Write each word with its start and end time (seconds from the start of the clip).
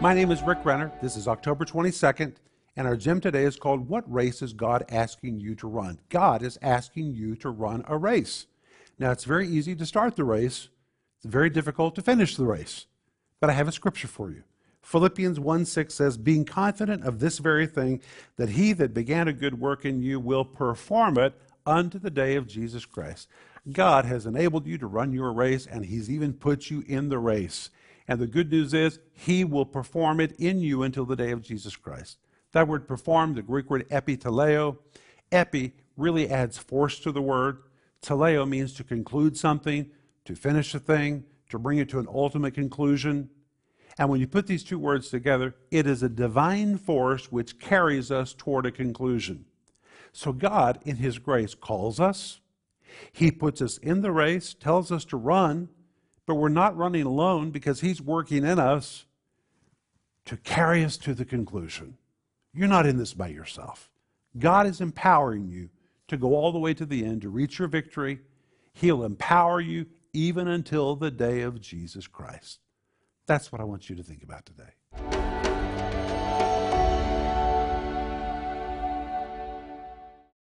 My 0.00 0.14
name 0.14 0.30
is 0.30 0.42
Rick 0.42 0.64
Renner. 0.64 0.92
This 1.02 1.16
is 1.16 1.26
October 1.26 1.64
22nd, 1.64 2.36
and 2.76 2.86
our 2.86 2.96
gym 2.96 3.20
today 3.20 3.42
is 3.42 3.56
called 3.56 3.88
What 3.88 4.10
Race 4.10 4.42
is 4.42 4.52
God 4.52 4.84
Asking 4.88 5.40
You 5.40 5.56
to 5.56 5.66
Run? 5.66 5.98
God 6.08 6.40
is 6.44 6.56
asking 6.62 7.16
you 7.16 7.34
to 7.34 7.50
run 7.50 7.84
a 7.88 7.98
race. 7.98 8.46
Now, 8.96 9.10
it's 9.10 9.24
very 9.24 9.48
easy 9.48 9.74
to 9.74 9.84
start 9.84 10.14
the 10.14 10.22
race, 10.22 10.68
it's 11.16 11.26
very 11.26 11.50
difficult 11.50 11.96
to 11.96 12.02
finish 12.02 12.36
the 12.36 12.44
race. 12.44 12.86
But 13.40 13.50
I 13.50 13.54
have 13.54 13.66
a 13.66 13.72
scripture 13.72 14.06
for 14.06 14.30
you. 14.30 14.44
Philippians 14.82 15.40
1 15.40 15.64
6 15.64 15.92
says, 15.92 16.16
Being 16.16 16.44
confident 16.44 17.02
of 17.02 17.18
this 17.18 17.38
very 17.38 17.66
thing, 17.66 18.00
that 18.36 18.50
he 18.50 18.72
that 18.74 18.94
began 18.94 19.26
a 19.26 19.32
good 19.32 19.58
work 19.58 19.84
in 19.84 20.00
you 20.00 20.20
will 20.20 20.44
perform 20.44 21.18
it 21.18 21.34
unto 21.66 21.98
the 21.98 22.10
day 22.10 22.36
of 22.36 22.46
Jesus 22.46 22.86
Christ. 22.86 23.26
God 23.72 24.04
has 24.04 24.26
enabled 24.26 24.64
you 24.64 24.78
to 24.78 24.86
run 24.86 25.12
your 25.12 25.32
race, 25.32 25.66
and 25.66 25.86
he's 25.86 26.08
even 26.08 26.34
put 26.34 26.70
you 26.70 26.84
in 26.86 27.08
the 27.08 27.18
race. 27.18 27.70
And 28.08 28.18
the 28.18 28.26
good 28.26 28.50
news 28.50 28.72
is, 28.72 28.98
He 29.12 29.44
will 29.44 29.66
perform 29.66 30.18
it 30.18 30.32
in 30.38 30.60
you 30.60 30.82
until 30.82 31.04
the 31.04 31.16
day 31.16 31.30
of 31.30 31.42
Jesus 31.42 31.76
Christ. 31.76 32.18
That 32.52 32.66
word 32.66 32.88
perform, 32.88 33.34
the 33.34 33.42
Greek 33.42 33.68
word 33.68 33.86
epiteleo. 33.90 34.78
Epi 35.30 35.74
really 35.96 36.30
adds 36.30 36.56
force 36.56 36.98
to 37.00 37.12
the 37.12 37.20
word. 37.20 37.58
Teleo 38.00 38.48
means 38.48 38.72
to 38.74 38.84
conclude 38.84 39.36
something, 39.36 39.90
to 40.24 40.34
finish 40.34 40.74
a 40.74 40.78
thing, 40.78 41.24
to 41.50 41.58
bring 41.58 41.78
it 41.78 41.90
to 41.90 41.98
an 41.98 42.08
ultimate 42.08 42.54
conclusion. 42.54 43.28
And 43.98 44.08
when 44.08 44.20
you 44.20 44.28
put 44.28 44.46
these 44.46 44.64
two 44.64 44.78
words 44.78 45.10
together, 45.10 45.56
it 45.70 45.86
is 45.86 46.02
a 46.02 46.08
divine 46.08 46.78
force 46.78 47.30
which 47.30 47.58
carries 47.58 48.10
us 48.10 48.32
toward 48.32 48.64
a 48.64 48.70
conclusion. 48.70 49.44
So 50.12 50.32
God, 50.32 50.78
in 50.84 50.96
His 50.96 51.18
grace, 51.18 51.54
calls 51.54 52.00
us. 52.00 52.40
He 53.12 53.30
puts 53.30 53.60
us 53.60 53.76
in 53.78 54.00
the 54.00 54.12
race, 54.12 54.54
tells 54.54 54.90
us 54.90 55.04
to 55.06 55.16
run, 55.16 55.68
but 56.28 56.34
we're 56.34 56.50
not 56.50 56.76
running 56.76 57.04
alone 57.04 57.50
because 57.50 57.80
He's 57.80 58.02
working 58.02 58.44
in 58.44 58.58
us 58.58 59.06
to 60.26 60.36
carry 60.36 60.84
us 60.84 60.98
to 60.98 61.14
the 61.14 61.24
conclusion. 61.24 61.96
You're 62.52 62.68
not 62.68 62.84
in 62.84 62.98
this 62.98 63.14
by 63.14 63.28
yourself. 63.28 63.88
God 64.38 64.66
is 64.66 64.82
empowering 64.82 65.48
you 65.48 65.70
to 66.06 66.18
go 66.18 66.36
all 66.36 66.52
the 66.52 66.58
way 66.58 66.74
to 66.74 66.84
the 66.84 67.02
end 67.02 67.22
to 67.22 67.30
reach 67.30 67.58
your 67.58 67.66
victory. 67.66 68.20
He'll 68.74 69.04
empower 69.04 69.58
you 69.62 69.86
even 70.12 70.48
until 70.48 70.96
the 70.96 71.10
day 71.10 71.40
of 71.40 71.62
Jesus 71.62 72.06
Christ. 72.06 72.60
That's 73.26 73.50
what 73.50 73.62
I 73.62 73.64
want 73.64 73.88
you 73.88 73.96
to 73.96 74.02
think 74.02 74.22
about 74.22 74.44
today. 74.44 75.07